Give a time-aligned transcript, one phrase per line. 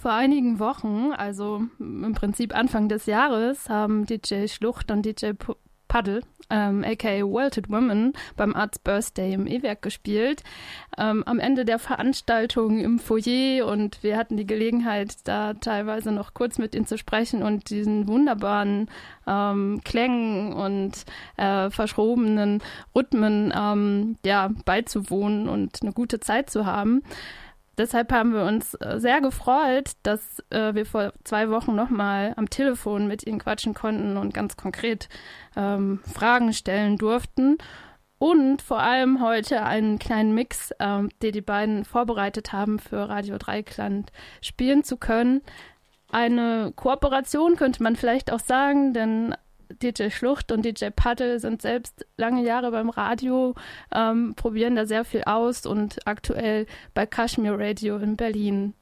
[0.00, 5.32] Vor einigen Wochen, also im Prinzip Anfang des Jahres, haben DJ Schlucht und DJ
[5.88, 10.42] Paddle, ähm, aka Welted Woman, beim Arts Birthday im E-Werk gespielt.
[10.96, 16.32] Ähm, am Ende der Veranstaltung im Foyer und wir hatten die Gelegenheit, da teilweise noch
[16.32, 18.88] kurz mit ihnen zu sprechen und diesen wunderbaren
[19.26, 21.04] ähm, Klängen und
[21.36, 22.62] äh, verschrobenen
[22.96, 27.02] Rhythmen ähm, ja, beizuwohnen und eine gute Zeit zu haben
[27.78, 32.50] deshalb haben wir uns äh, sehr gefreut, dass äh, wir vor zwei Wochen nochmal am
[32.50, 35.08] Telefon mit Ihnen quatschen konnten und ganz konkret
[35.56, 37.58] ähm, Fragen stellen durften.
[38.18, 43.38] Und vor allem heute einen kleinen Mix, ähm, den die beiden vorbereitet haben, für Radio
[43.38, 45.40] Dreikland spielen zu können.
[46.12, 49.34] Eine Kooperation könnte man vielleicht auch sagen, denn
[49.82, 53.54] DJ Schlucht und DJ Paddel sind selbst lange Jahre beim Radio,
[53.94, 58.74] ähm, probieren da sehr viel aus und aktuell bei Kashmir Radio in Berlin.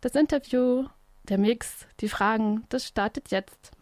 [0.00, 0.86] Das Interview,
[1.24, 3.72] der Mix, die Fragen, das startet jetzt.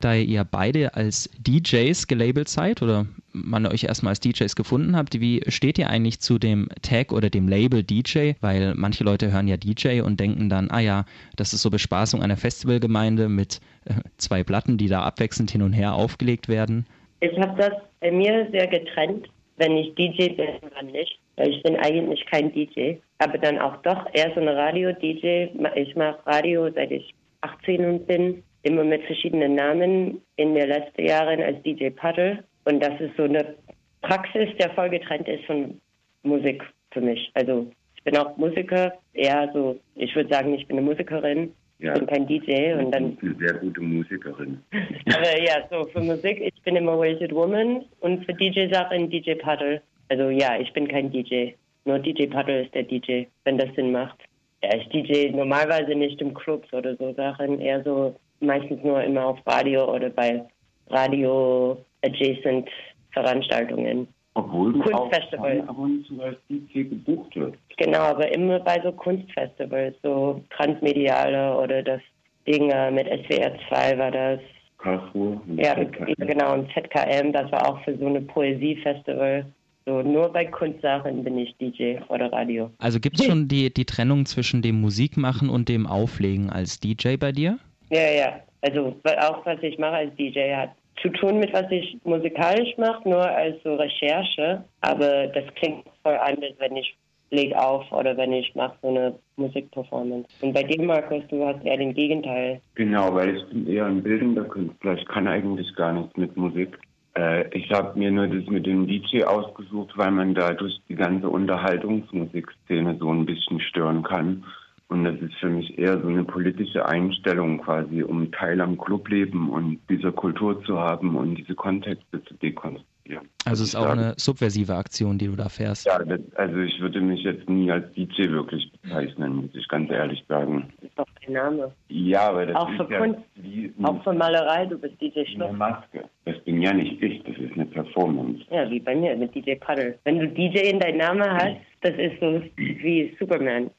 [0.00, 5.20] Da ihr beide als DJs gelabelt seid oder man euch erstmal als DJs gefunden habt,
[5.20, 8.32] wie steht ihr eigentlich zu dem Tag oder dem Label DJ?
[8.40, 11.04] Weil manche Leute hören ja DJ und denken dann, ah ja,
[11.36, 15.72] das ist so Bespaßung einer Festivalgemeinde mit äh, zwei Platten, die da abwechselnd hin und
[15.72, 16.86] her aufgelegt werden.
[17.20, 21.18] Ich habe das bei mir sehr getrennt, wenn ich DJ bin, wann nicht.
[21.36, 25.48] Weil ich bin eigentlich kein DJ, aber dann auch doch eher so eine Radio-DJ.
[25.76, 31.42] Ich mache Radio, seit ich 18 bin immer mit verschiedenen Namen in den letzten Jahren
[31.42, 32.44] als DJ Paddle.
[32.64, 33.54] Und das ist so eine
[34.02, 35.80] Praxis, der voll getrennt ist von
[36.22, 37.30] Musik für mich.
[37.34, 41.52] Also ich bin auch Musiker, eher so, ich würde sagen, ich bin eine Musikerin.
[41.80, 43.16] Ja, ich bin kein DJ und dann.
[43.22, 44.60] Eine sehr gute Musikerin.
[45.06, 49.80] Aber ja, so für Musik, ich bin immer Wasted Woman und für DJ-Sachen DJ Paddle.
[50.08, 51.50] Also ja, ich bin kein DJ.
[51.84, 54.18] Nur DJ Paddle ist der DJ, wenn das Sinn macht.
[54.62, 59.26] Ja, ich DJ normalerweise nicht im Clubs oder so Sachen, eher so meistens nur immer
[59.26, 60.42] auf Radio oder bei
[60.88, 62.68] Radio-adjacent
[63.12, 64.08] Veranstaltungen.
[64.34, 65.64] Obwohl du Kunstfestivals.
[65.64, 67.54] auch ab und zu als DJ gebucht wird.
[67.76, 72.00] Genau, aber immer bei so Kunstfestivals, so transmediale oder das
[72.46, 74.40] Ding mit SWR 2 war das.
[74.78, 75.40] Karlsruhe.
[75.56, 79.44] Ja, genau, und ZKM, das war auch für so eine Poesiefestival.
[79.86, 82.70] So, nur bei Kunstsachen bin ich DJ oder Radio.
[82.78, 87.16] Also gibt es schon die, die Trennung zwischen dem Musikmachen und dem Auflegen als DJ
[87.16, 87.58] bei dir?
[87.90, 88.40] Ja, ja.
[88.60, 90.70] Also auch was ich mache als DJ hat
[91.02, 94.64] zu tun mit was ich musikalisch mache, nur als so Recherche.
[94.80, 96.96] Aber das klingt voll anders, wenn ich
[97.30, 100.26] leg auf oder wenn ich mache so eine Musikperformance.
[100.40, 102.60] Und bei dir, Markus, du hast eher den Gegenteil.
[102.74, 104.94] Genau, weil ich bin eher ein bildender Künstler.
[104.94, 106.78] Ich kann eigentlich gar nichts mit Musik.
[107.16, 111.28] Äh, ich habe mir nur das mit dem DJ ausgesucht, weil man dadurch die ganze
[111.28, 114.44] Unterhaltungsmusikszene so ein bisschen stören kann.
[114.88, 119.50] Und das ist für mich eher so eine politische Einstellung quasi, um Teil am Clubleben
[119.50, 123.28] und dieser Kultur zu haben und diese Kontexte zu dekonstruieren.
[123.44, 125.84] Also es ist auch eine subversive Aktion, die du da fährst.
[125.86, 129.90] Ja, das, also ich würde mich jetzt nie als DJ wirklich bezeichnen, muss ich ganz
[129.90, 130.72] ehrlich sagen.
[130.76, 131.72] Das ist doch dein Name.
[131.88, 135.24] Ja, aber das auch ist für ja Kunst, wie auch für Malerei, du bist DJ
[135.26, 135.48] Schluck.
[135.48, 136.04] Eine Maske.
[136.24, 138.42] Das bin ja nicht ich, das ist eine Performance.
[138.50, 139.98] Ja, wie bei mir mit DJ Paddle.
[140.04, 143.70] Wenn du DJ in deinem Namen hast, das ist so wie Superman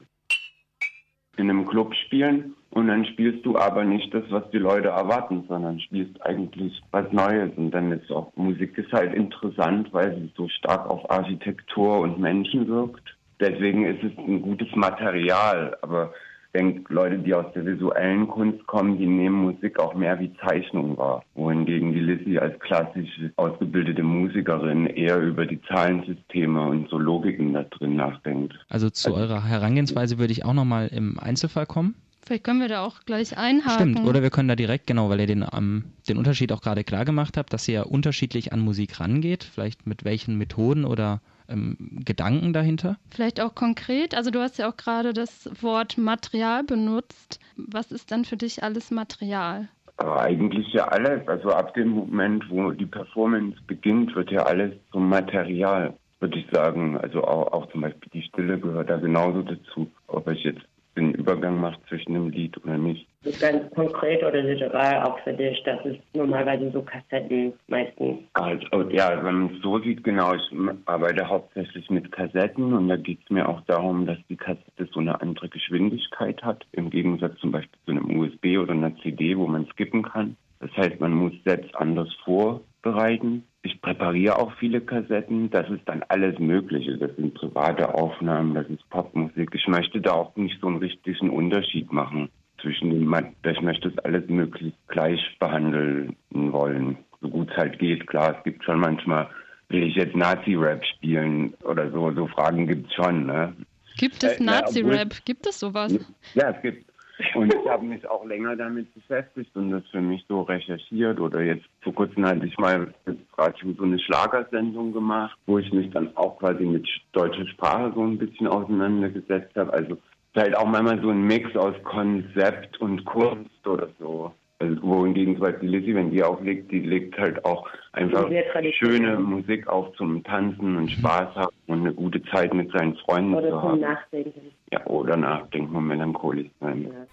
[1.40, 5.44] in einem Club spielen und dann spielst du aber nicht das, was die Leute erwarten,
[5.48, 7.50] sondern spielst eigentlich was Neues.
[7.56, 12.20] Und dann ist auch Musik ist halt interessant, weil sie so stark auf Architektur und
[12.20, 13.16] Menschen wirkt.
[13.40, 16.12] Deswegen ist es ein gutes Material, aber
[16.54, 20.96] denke, Leute, die aus der visuellen Kunst kommen, die nehmen Musik auch mehr wie Zeichnung
[20.96, 21.22] wahr.
[21.34, 27.62] Wohingegen die Lizzie als klassisch ausgebildete Musikerin eher über die Zahlensysteme und so Logiken da
[27.64, 28.54] drin nachdenkt.
[28.68, 31.94] Also zu also, eurer Herangehensweise würde ich auch nochmal im Einzelfall kommen.
[32.26, 33.94] Vielleicht können wir da auch gleich einhaken.
[33.94, 36.84] Stimmt, oder wir können da direkt, genau, weil ihr den, ähm, den Unterschied auch gerade
[36.84, 41.20] klar gemacht habt, dass ihr ja unterschiedlich an Musik rangeht, vielleicht mit welchen Methoden oder
[41.50, 42.96] ähm, Gedanken dahinter?
[43.10, 44.14] Vielleicht auch konkret.
[44.14, 47.40] Also du hast ja auch gerade das Wort Material benutzt.
[47.56, 49.68] Was ist dann für dich alles Material?
[49.96, 51.28] Aber eigentlich ja alles.
[51.28, 56.46] Also ab dem Moment, wo die Performance beginnt, wird ja alles zum Material, würde ich
[56.50, 56.96] sagen.
[56.96, 59.90] Also auch, auch zum Beispiel die Stille gehört da genauso dazu.
[60.06, 60.62] Ob ich jetzt
[60.96, 63.06] den Übergang macht zwischen dem Lied oder nicht.
[63.38, 68.20] Ganz konkret oder literal auch für dich, das ist normalerweise so Kassetten meistens.
[68.32, 70.42] Also, ja, wenn man es so sieht, genau, ich
[70.86, 75.00] arbeite hauptsächlich mit Kassetten und da geht es mir auch darum, dass die Kassette so
[75.00, 79.46] eine andere Geschwindigkeit hat, im Gegensatz zum Beispiel zu einem USB oder einer CD, wo
[79.46, 80.36] man skippen kann.
[80.60, 85.50] Das heißt, man muss Sets anders vorbereiten ich präpariere auch viele Kassetten.
[85.50, 86.96] Das ist dann alles Mögliche.
[86.96, 89.50] Das sind private Aufnahmen, das ist Popmusik.
[89.54, 92.30] Ich möchte da auch nicht so einen richtigen Unterschied machen
[92.60, 93.02] zwischen den,
[93.44, 96.98] ich möchte das alles möglichst gleich behandeln wollen.
[97.20, 98.06] So gut es halt geht.
[98.06, 99.28] Klar, es gibt schon manchmal,
[99.68, 103.54] will ich jetzt Nazi-Rap spielen oder so, so Fragen gibt es schon, ne?
[103.98, 105.24] Gibt es äh, Nazi-Rap?
[105.24, 105.98] Gibt es sowas?
[106.34, 106.89] Ja, es gibt
[107.34, 111.20] und ich habe mich auch länger damit beschäftigt und das für mich so recherchiert.
[111.20, 112.92] Oder jetzt vor kurzem hatte ich mal
[113.36, 118.02] Radio so eine Schlagersendung gemacht, wo ich mich dann auch quasi mit deutscher Sprache so
[118.02, 119.72] ein bisschen auseinandergesetzt habe.
[119.72, 119.98] Also
[120.36, 124.32] halt auch manchmal so ein Mix aus Konzept und Kunst oder so.
[124.60, 128.30] Also, wohingegen zum Beispiel Lizzie, wenn die auflegt, die legt halt auch einfach
[128.72, 133.34] schöne Musik auf zum Tanzen und Spaß haben und eine gute Zeit mit seinen Freunden
[133.34, 133.78] oder zu haben.
[133.78, 134.40] Oder zum Nachdenken.
[134.70, 136.82] Ja, oder nachdenken und melancholisch sein.
[136.82, 137.06] Ja.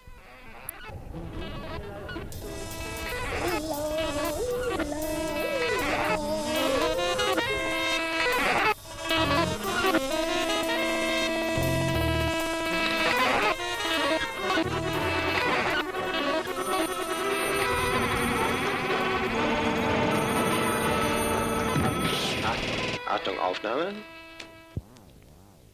[23.18, 23.94] Achtung, Aufnahme.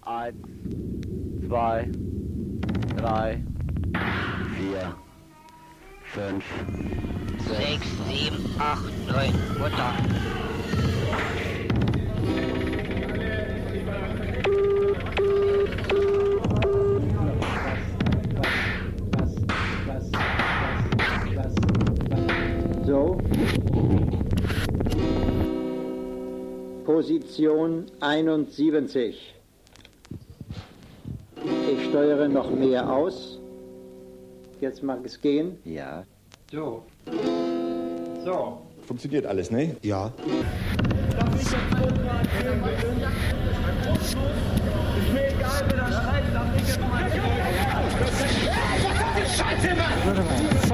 [0.04, 0.38] Eins,
[1.46, 1.90] zwei,
[2.96, 3.44] drei,
[4.56, 4.96] vier,
[6.14, 6.46] fünf,
[7.40, 9.94] sechs, sieben, acht, neun, runter.
[26.94, 29.34] Position 71.
[31.72, 33.40] Ich steuere noch mehr aus.
[34.62, 35.58] Jetzt mag es gehen.
[35.66, 36.04] Ja.
[36.52, 36.84] So.
[38.24, 38.62] So.
[38.86, 39.76] Funktioniert alles, ne?
[39.82, 40.06] Ja.
[40.06, 40.14] Ist
[45.14, 47.12] mir egal, wer da schreit, darf ich jetzt mal.
[49.36, 50.73] Scheiße, Mann!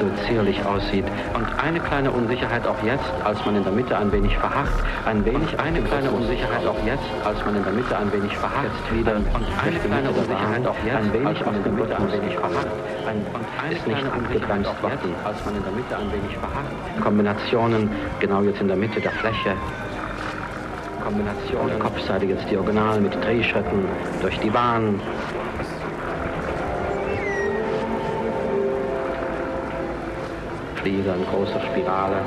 [0.00, 1.04] So zierlich aussieht.
[1.34, 4.72] Und eine kleine Unsicherheit auch jetzt, als man in der Mitte ein wenig verharrt,
[5.04, 8.72] ein wenig, eine kleine Unsicherheit auch jetzt, als man in der Mitte ein wenig verharrt,
[8.92, 12.68] wieder und eine kleine Unsicherheit auch jetzt, ein wenig aus der Mitte ein wenig verharrt,
[13.06, 16.72] ein, und eine ist nicht abgebremst worden, als man in der Mitte ein wenig verharrt.
[17.02, 17.90] Kombinationen
[18.20, 19.52] genau jetzt in der Mitte der Fläche.
[21.10, 23.84] Kombination, Kopfseite jetzt diagonal mit Drehschritten
[24.20, 25.00] durch die Bahn,
[30.76, 32.20] Flieger in großer Spirale.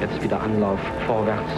[0.00, 1.52] Jetzt wieder Anlauf vorwärts.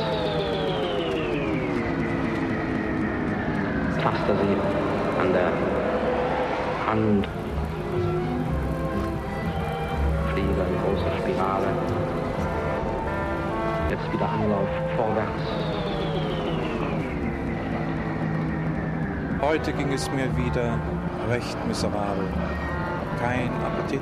[4.03, 5.53] Taster sie an der
[6.89, 7.29] Hand.
[10.33, 12.24] Flieger in großer Spirale.
[13.95, 15.43] Jetzt wieder Anlauf vorwärts.
[19.41, 20.81] Heute ging es mir wieder
[21.31, 22.27] recht miserabel.
[23.21, 24.01] Kein Appetit,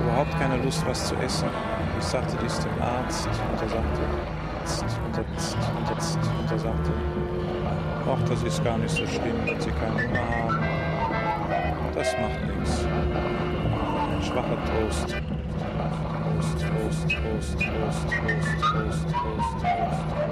[0.00, 1.48] überhaupt keine Lust, was zu essen.
[1.98, 4.02] Ich sagte dies dem Arzt und er sagte,
[4.60, 6.92] jetzt und jetzt und er sagte,
[8.08, 10.58] ach, das ist gar nicht so schlimm, wenn Sie keinen Hunger haben.
[11.92, 12.84] Das macht nichts.
[12.84, 15.27] Ein schwacher Trost.
[16.98, 20.27] host, host, host, host, host, host, host.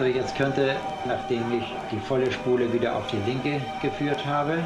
[0.00, 4.58] So, jetzt könnte, nachdem ich die volle Spule wieder auf die linke geführt habe,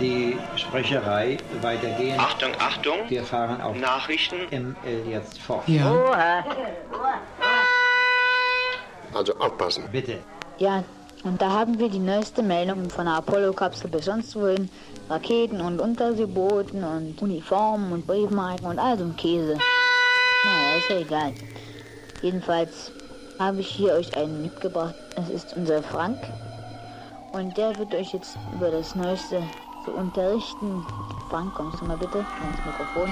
[0.00, 2.18] die Sprecherei weitergehen.
[2.18, 2.94] Achtung, Achtung.
[3.08, 4.36] Wir fahren auf Nachrichten.
[4.50, 5.68] ML jetzt fort.
[5.68, 6.42] Ja.
[9.12, 9.84] Also aufpassen.
[9.92, 10.16] Bitte.
[10.56, 10.82] Ja,
[11.24, 14.70] und da haben wir die neueste Meldung von der Apollo-Kapsel bis sonst wohin.
[15.10, 19.58] Raketen und Unterseebooten und Uniformen und Briefmarken und all so ein Käse.
[20.42, 21.34] Naja, ist ja egal.
[22.22, 22.92] Jedenfalls
[23.40, 24.94] habe ich hier euch einen mitgebracht.
[25.16, 26.18] Es ist unser Frank.
[27.32, 29.42] Und der wird euch jetzt über das Neueste
[29.86, 30.84] so unterrichten.
[31.30, 33.08] Frank, kommst du mal bitte ans Mikrofon.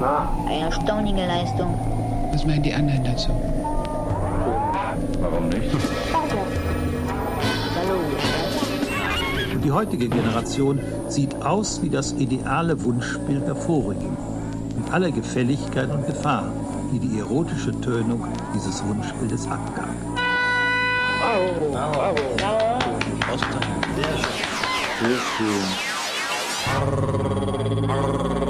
[0.00, 0.28] Na?
[0.46, 1.78] Eine erstaunliche Leistung.
[2.32, 3.30] Was meinen die anderen dazu?
[5.20, 5.70] Warum nicht?
[9.66, 14.16] Die heutige Generation sieht aus wie das ideale Wunschbild der vorigen.
[14.76, 16.52] Mit aller Gefälligkeit und Gefahr,
[16.92, 19.88] die die erotische Tönung dieses Wunschbildes abgab.
[21.18, 22.96] Bravo, bravo, bravo.
[25.00, 25.64] Sehr schön.
[27.98, 28.45] Arbeit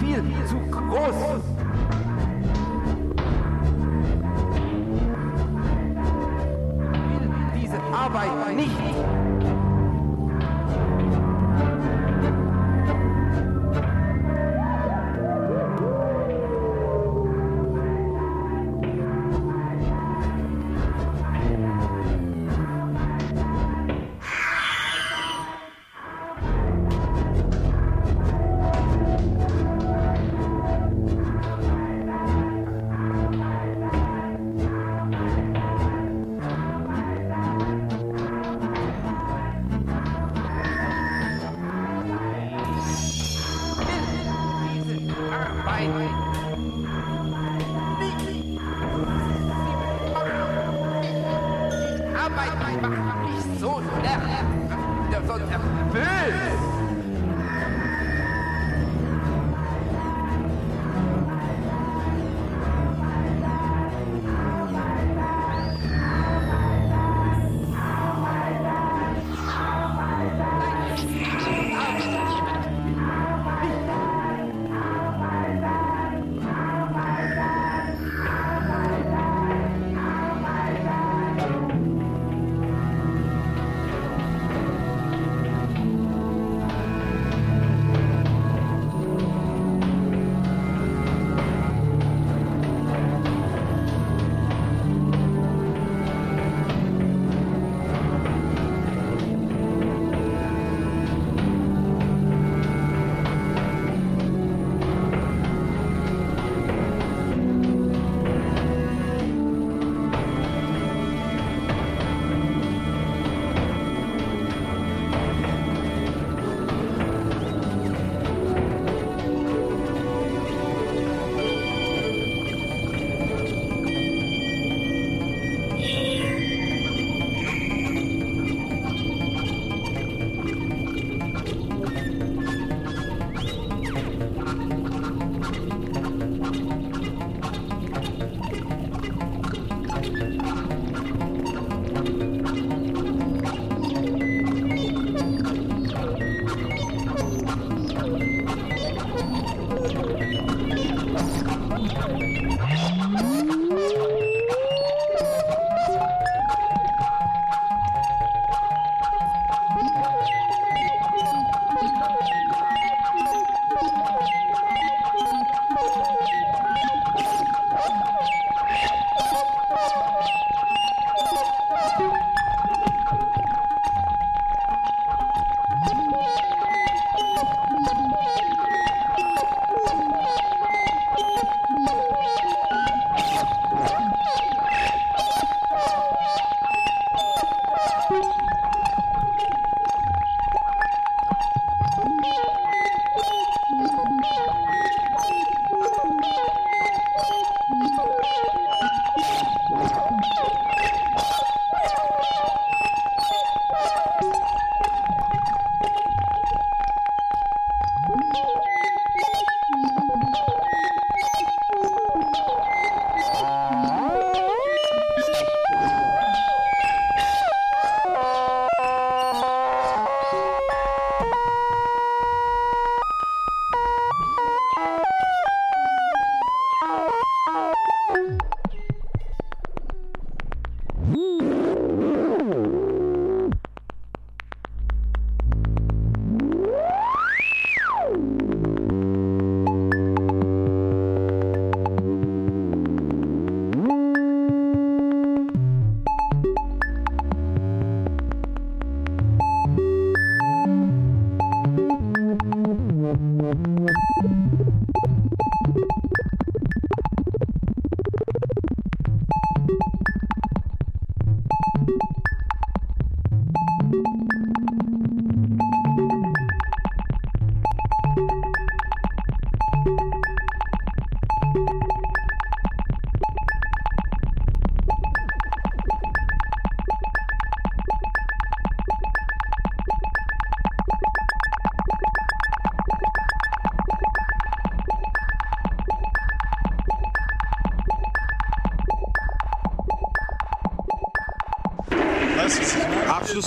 [0.00, 0.17] sind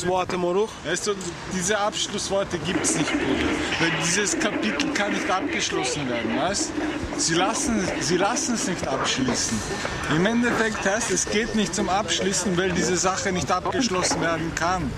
[0.01, 0.69] Abschlussworte, Moruch?
[0.83, 1.13] Weißt du,
[1.53, 3.45] diese Abschlussworte gibt es nicht, Bruder.
[3.79, 6.71] Weil dieses Kapitel kann nicht abgeschlossen werden, weißt
[7.17, 9.59] Sie lassen, sie lassen es nicht abschließen.
[10.15, 14.91] Im Endeffekt heißt es geht nicht zum Abschließen, weil diese Sache nicht abgeschlossen werden kann.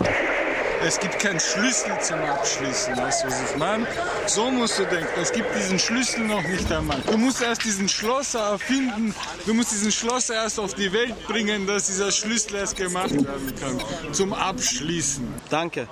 [0.86, 3.88] Es gibt keinen Schlüssel zum Abschließen, weißt du, was ich meine?
[4.28, 7.00] So musst du denken, es gibt diesen Schlüssel noch nicht einmal.
[7.10, 9.16] Du musst erst diesen Schlosser erfinden,
[9.46, 13.54] du musst diesen Schlosser erst auf die Welt bringen, dass dieser Schlüssel erst gemacht werden
[13.60, 14.14] kann.
[14.14, 15.26] Zum Abschließen.
[15.50, 15.88] Danke.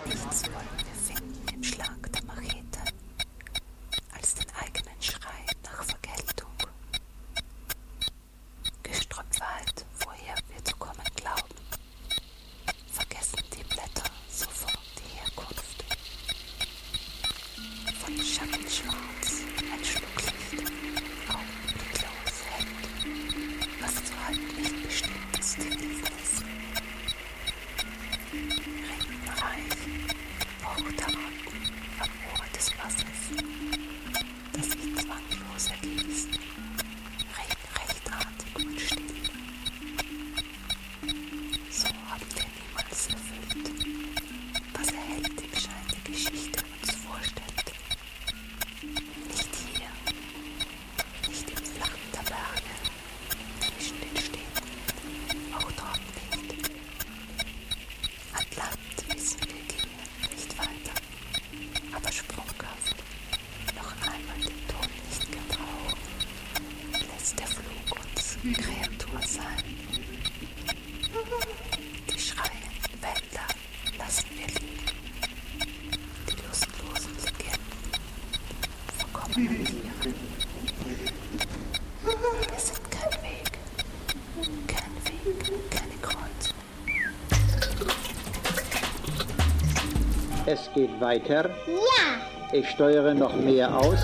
[90.82, 91.50] Geht weiter.
[91.68, 92.58] Ja.
[92.58, 94.00] Ich steuere noch mehr aus.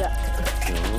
[0.00, 0.10] Ja.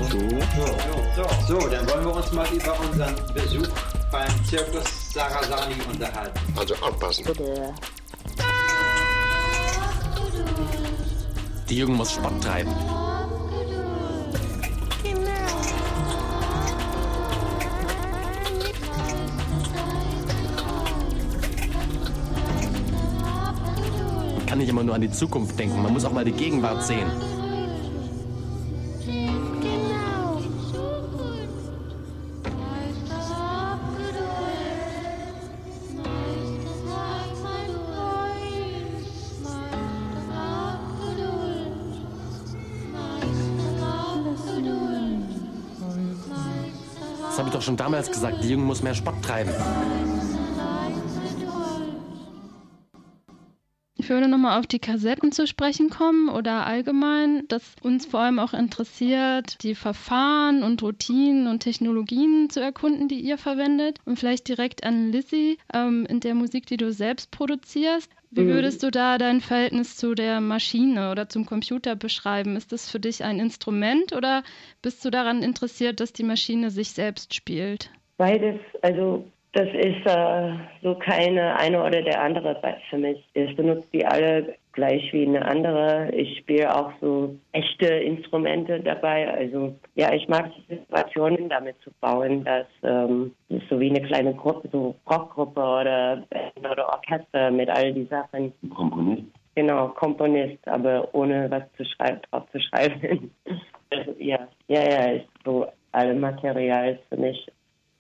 [0.09, 0.19] So.
[0.19, 3.67] So, so, so, dann wollen wir uns mal über unseren Besuch
[4.11, 6.39] beim Zirkus Sarasani unterhalten.
[6.55, 7.25] Also aufpassen.
[7.25, 7.73] Bitte.
[11.69, 13.02] Die Jugend muss Sport treiben.
[24.53, 27.09] Kann nicht immer nur an die Zukunft denken, man muss auch mal die Gegenwart sehen.
[47.23, 49.51] Das habe ich doch schon damals gesagt, die Jugend muss mehr Sport treiben.
[54.03, 58.37] Ich würde nochmal auf die Kassetten zu sprechen kommen oder allgemein, dass uns vor allem
[58.37, 63.99] auch interessiert, die Verfahren und Routinen und Technologien zu erkunden, die ihr verwendet.
[64.03, 68.11] Und vielleicht direkt an Lizzie, ähm, in der Musik, die du selbst produzierst.
[68.29, 68.49] Wie Mhm.
[68.49, 72.57] würdest du da dein Verhältnis zu der Maschine oder zum Computer beschreiben?
[72.57, 74.43] Ist das für dich ein Instrument oder
[74.81, 77.89] bist du daran interessiert, dass die Maschine sich selbst spielt?
[78.17, 83.23] Beides, also das ist äh, so keine eine oder der andere für mich.
[83.33, 86.09] Ich benutze die alle gleich wie eine andere.
[86.11, 89.31] Ich spiele auch so echte Instrumente dabei.
[89.31, 93.35] Also ja, ich mag die Situationen damit zu bauen, dass ähm,
[93.69, 98.51] so wie eine kleine Gruppe, so Rockgruppe oder Band oder Orchester mit all die Sachen.
[98.75, 99.23] Komponist.
[99.55, 103.31] Genau, Komponist, aber ohne was zu schreiben, drauf zu schreiben.
[103.91, 107.47] also, ja, ja, ja, ist so alle Material ist für mich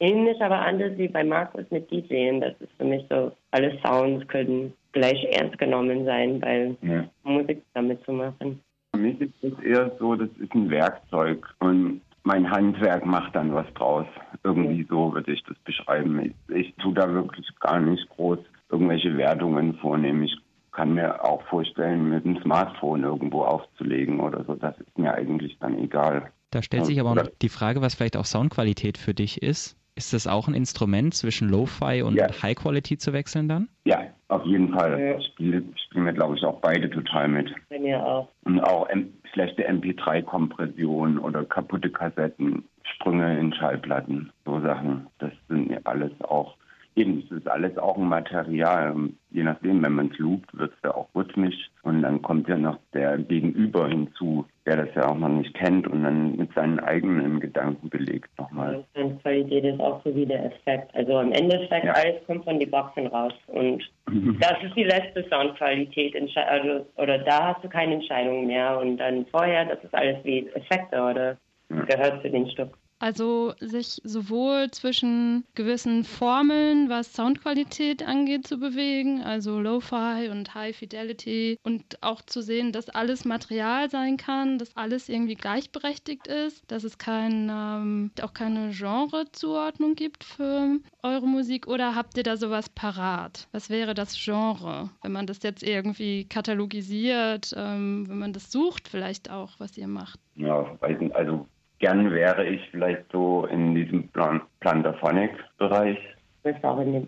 [0.03, 2.41] ähnlich, aber anders wie bei Markus mit DJing.
[2.41, 7.05] Das ist für mich so, alle Sounds können gleich ernst genommen sein, weil Ja.
[7.23, 8.59] Musik damit zu machen.
[8.93, 13.53] Für mich ist es eher so, das ist ein Werkzeug und mein Handwerk macht dann
[13.53, 14.05] was draus.
[14.43, 16.19] Irgendwie so würde ich das beschreiben.
[16.19, 18.39] Ich, ich tue da wirklich gar nicht groß
[18.69, 20.23] irgendwelche Wertungen vornehmen.
[20.23, 20.37] Ich
[20.71, 24.55] kann mir auch vorstellen, mit dem Smartphone irgendwo aufzulegen oder so.
[24.55, 26.31] Das ist mir eigentlich dann egal.
[26.51, 29.75] Da stellt sich aber auch noch die Frage, was vielleicht auch Soundqualität für dich ist.
[29.95, 33.69] Ist das auch ein Instrument zwischen Lo-Fi und High Quality zu wechseln dann?
[33.85, 35.21] Ja, auf jeden Fall.
[35.21, 37.53] Spiele spiel mir, glaube ich, auch beide total mit.
[37.69, 38.27] Bei mir auch.
[38.43, 45.07] Und auch M schlechte MP3-Kompression oder kaputte Kassetten, Sprünge in Schallplatten, so Sachen.
[45.19, 46.55] Das sind ja alles auch,
[46.95, 48.95] eben, das ist alles auch ein Material.
[49.31, 51.69] Je nachdem, wenn man es loopt, wird es ja auch rhythmisch.
[51.81, 55.87] Und dann kommt ja noch der Gegenüber hinzu, der das ja auch noch nicht kennt
[55.87, 58.83] und dann mit seinen eigenen Gedanken belegt nochmal.
[58.95, 60.93] Soundqualität ist auch so wie der Effekt.
[60.95, 63.33] Also im Endeffekt, alles kommt von den Boxen raus.
[63.47, 63.83] Und
[64.39, 66.15] das ist die letzte Soundqualität.
[66.35, 68.79] Also, oder da hast du keine Entscheidung mehr.
[68.79, 72.69] Und dann vorher, das ist alles wie Effekte oder gehört zu den Stück.
[73.03, 80.73] Also sich sowohl zwischen gewissen Formeln, was Soundqualität angeht, zu bewegen, also Lo-Fi und High
[80.73, 86.63] Fidelity und auch zu sehen, dass alles Material sein kann, dass alles irgendwie gleichberechtigt ist,
[86.71, 92.37] dass es kein, ähm, auch keine Genrezuordnung gibt für eure Musik oder habt ihr da
[92.37, 93.49] sowas parat?
[93.51, 98.87] Was wäre das Genre, wenn man das jetzt irgendwie katalogisiert, ähm, wenn man das sucht
[98.87, 100.21] vielleicht auch, was ihr macht?
[100.35, 100.77] Ja,
[101.11, 101.47] also
[101.83, 105.97] gern wäre ich vielleicht so in diesem Plan Plantaphonic-Bereich.
[106.41, 107.07] Du bist auch in dem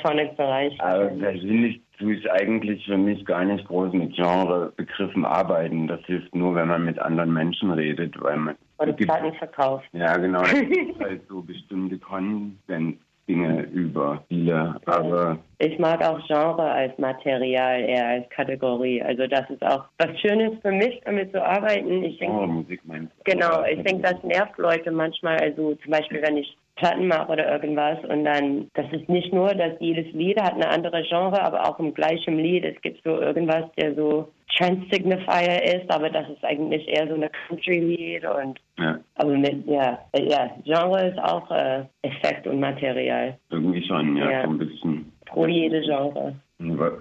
[0.00, 0.80] Phonic-Bereich.
[0.80, 5.88] Aber persönlich tue ich eigentlich für mich gar nicht groß mit Genrebegriffen arbeiten.
[5.88, 9.88] Das hilft nur, wenn man mit anderen Menschen redet, weil man Oder Platten verkauft.
[9.92, 10.42] Ja, genau.
[10.42, 16.98] Es gibt halt so bestimmte Konsens, Dinge über viele, aber Ich mag auch Genre als
[16.98, 19.00] Material, eher als Kategorie.
[19.00, 22.02] Also das ist auch was Schönes für mich, damit zu arbeiten.
[22.02, 23.32] Ich denke, oh, Musik meinst du?
[23.32, 25.36] Genau, ich denke, das nervt Leute manchmal.
[25.38, 29.54] Also zum Beispiel, wenn ich Platten mache oder irgendwas und dann, das ist nicht nur,
[29.54, 32.64] dass jedes Lied hat eine andere Genre, aber auch im gleichen Lied.
[32.64, 37.30] Es gibt so irgendwas, der so Trans-Signifier ist, aber das ist eigentlich eher so eine
[37.48, 43.36] Country-Lied und Ja, aber mit, ja, ja, Genre ist auch äh, Effekt und Material.
[43.50, 44.44] irgendwie schon, ja, Ja.
[44.44, 45.12] so ein bisschen.
[45.26, 46.34] Pro jede Genre.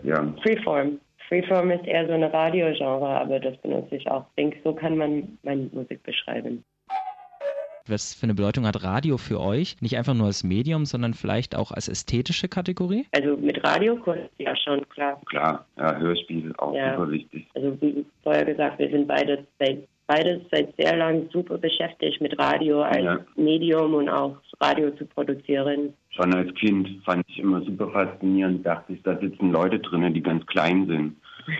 [0.04, 1.00] Ja, Freeform.
[1.28, 4.26] Freeform ist eher so eine Radiogenre, aber das benutze ich auch.
[4.30, 6.64] Ich denke, so kann man meine Musik beschreiben.
[7.88, 9.76] Was für eine Bedeutung hat Radio für euch?
[9.82, 13.06] Nicht einfach nur als Medium, sondern vielleicht auch als ästhetische Kategorie?
[13.12, 15.20] Also mit Radiokunst, ja schon, klar.
[15.26, 16.96] klar, ja, Hörspiel auch Ja.
[16.96, 17.48] super wichtig.
[17.56, 22.38] Also wie vorher gesagt, wir sind beide seit, beides seit sehr lang super beschäftigt mit
[22.38, 23.20] Radio als Ja.
[23.36, 25.94] Medium und auch Radio zu produzieren.
[26.12, 30.22] Schon als Kind fand ich immer super faszinierend, dachte ich, da sitzen Leute drin, die
[30.22, 31.16] ganz klein sind.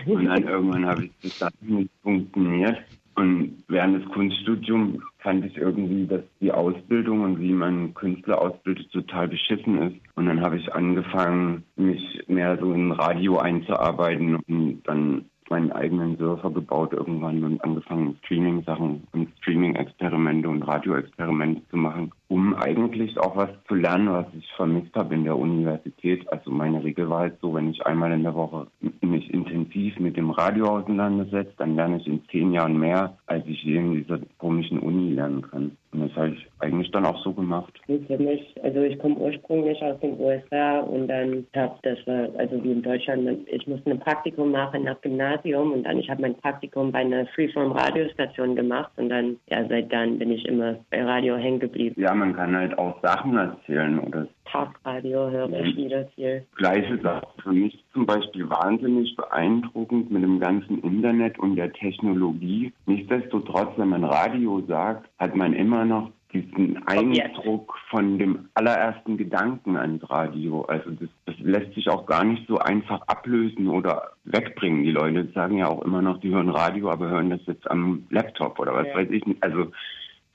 [0.06, 2.78] Und dann irgendwann habe ich das dann nicht funktioniert.
[3.14, 8.90] Und während des Kunststudiums fand ich irgendwie, dass die Ausbildung und wie man Künstler ausbildet
[8.90, 9.96] total beschissen ist.
[10.14, 16.16] Und dann habe ich angefangen, mich mehr so in Radio einzuarbeiten und dann meinen eigenen
[16.16, 23.36] Surfer gebaut irgendwann und angefangen Streaming-Sachen und Streaming-Experimente und Radio-Experimente zu machen, um eigentlich auch
[23.36, 26.26] was zu lernen, was ich vermisst habe in der Universität.
[26.32, 28.66] Also meine Regel war halt so, wenn ich einmal in der Woche
[29.02, 33.62] mich intensiv mit dem Radio auseinandersetze, dann lerne ich in zehn Jahren mehr, als ich
[33.62, 35.76] je in dieser komischen Uni lernen kann.
[35.92, 37.78] Und das habe ich eigentlich dann auch so gemacht.
[37.84, 41.98] Für mich, also ich komme ursprünglich aus den USA und dann habe das
[42.38, 46.22] also wie in Deutschland, ich musste ein Praktikum machen nach Gymnasium und dann ich habe
[46.22, 50.76] mein Praktikum bei einer Freeform Radiostation gemacht und dann, ja, seit dann bin ich immer
[50.90, 52.00] bei Radio hängen geblieben.
[52.00, 56.44] Ja, man kann halt auch Sachen erzählen oder Talkradio höre ich wieder viel.
[56.56, 57.26] gleiche Sache.
[57.42, 62.72] Für mich zum Beispiel wahnsinnig beeindruckend mit dem ganzen Internet und der Technologie.
[62.86, 69.76] Nichtsdestotrotz, wenn man Radio sagt, hat man immer noch diesen Eindruck von dem allerersten Gedanken
[69.76, 70.62] ans Radio.
[70.62, 74.82] Also das, das lässt sich auch gar nicht so einfach ablösen oder wegbringen.
[74.82, 78.06] Die Leute sagen ja auch immer noch, die hören Radio, aber hören das jetzt am
[78.10, 78.96] Laptop oder was Ja.
[78.96, 79.42] weiß ich nicht.
[79.42, 79.70] Also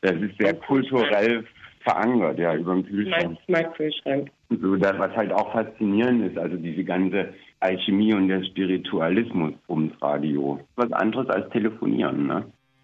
[0.01, 1.45] das ist sehr kulturell
[1.81, 3.37] verankert, ja, über den Kühlschrank.
[3.47, 4.29] Mein Kühlschrank.
[4.49, 9.93] So, das, was halt auch faszinierend ist, also diese ganze Alchemie und der Spiritualismus ums
[10.01, 10.59] Radio.
[10.75, 12.45] Was anderes als telefonieren, ne?